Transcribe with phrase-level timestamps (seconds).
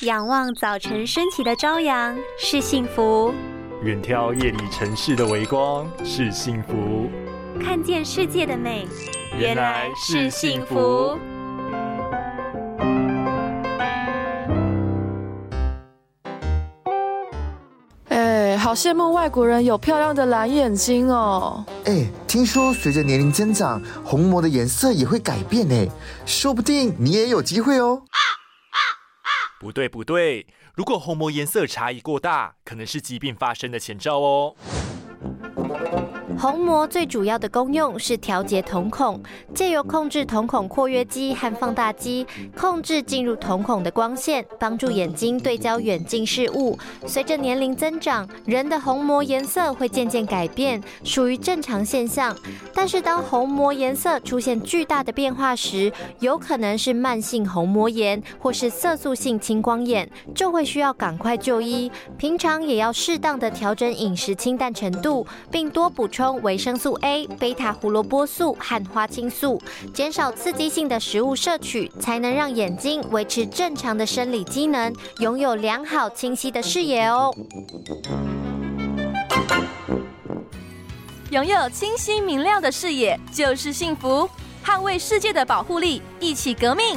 [0.00, 3.32] 仰望早晨升起的朝阳是幸福，
[3.84, 7.08] 远眺夜里城市的微光是幸福，
[7.62, 8.88] 看见世界的美
[9.38, 11.16] 原来是幸福。
[18.08, 21.64] 哎，好羡慕外国人有漂亮的蓝眼睛哦！
[21.84, 25.86] 哎，听说随着年龄增长，虹膜的颜色也会改变呢，
[26.26, 28.02] 说不定你也有机会哦。
[29.64, 34.54] 不对不对，如果虹膜颜色差异过大，可能是疾病发生的前兆哦。
[36.44, 39.18] 虹膜最主要的功用是调节瞳孔，
[39.54, 46.78] 借由控制瞳孔括约肌和放大肌，控制进入瞳孔的光线，帮助眼睛对焦远近事物。
[47.06, 52.36] 随着年龄增长，人的虹膜颜色会渐渐改变，属于正常现象。
[52.74, 55.90] 但是当虹膜颜色出现巨大的变化时，
[56.20, 61.90] 有可能是慢性虹膜炎或是色素性青光眼，就会需要赶快就医。
[62.18, 66.33] 平常也要适当的调整饮食清淡程度，并多补充。
[66.42, 69.60] 维生素 A、贝塔胡萝卜素和花青素，
[69.92, 77.34] 减少刺激性的食物摄取，才能让眼睛维持正常的生理机能，拥有良好清晰的视野哦。
[81.30, 84.28] 拥有清晰明亮的视野就是幸福，
[84.64, 86.96] 捍卫世界的保护力，一起革命。